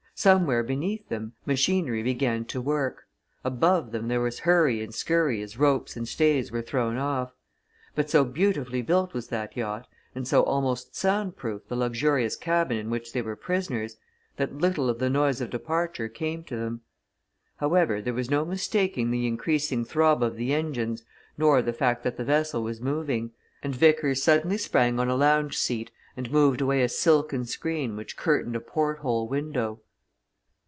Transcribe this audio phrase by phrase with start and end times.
[0.13, 3.07] Somewhere beneath them, machinery began to work;
[3.43, 7.33] above them there was hurry and scurry as ropes and stays were thrown off.
[7.95, 12.77] But so beautifully built was that yacht, and so almost sound proof the luxurious cabin
[12.77, 13.97] in which they were prisoners,
[14.35, 16.81] that little of the noise of departure came to them.
[17.55, 21.03] However, there was no mistaking the increasing throb of the engines
[21.35, 23.31] nor the fact that the vessel was moving,
[23.63, 28.15] and Vickers suddenly sprang on a lounge seat and moved away a silken screen which
[28.17, 29.81] curtained a port hole window.